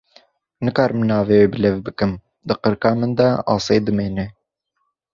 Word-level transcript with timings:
Nikarim 0.65 1.01
navê 1.09 1.37
wê 1.41 1.49
bilêv 1.53 1.75
bikim, 1.85 2.11
di 2.47 2.53
qirika 2.61 2.91
min 2.99 3.11
de 3.17 3.27
asê 3.53 3.75
dimîne. 3.87 4.25